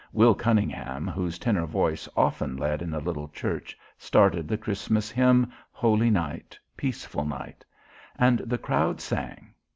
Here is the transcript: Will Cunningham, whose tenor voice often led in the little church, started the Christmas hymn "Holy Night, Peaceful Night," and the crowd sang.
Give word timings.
Will 0.13 0.33
Cunningham, 0.33 1.07
whose 1.07 1.37
tenor 1.37 1.67
voice 1.67 2.09
often 2.17 2.57
led 2.57 2.81
in 2.81 2.89
the 2.89 2.99
little 2.99 3.27
church, 3.27 3.77
started 3.99 4.47
the 4.47 4.57
Christmas 4.57 5.11
hymn 5.11 5.51
"Holy 5.71 6.09
Night, 6.09 6.57
Peaceful 6.75 7.23
Night," 7.23 7.63
and 8.17 8.39
the 8.39 8.57
crowd 8.57 8.99
sang. 8.99 9.53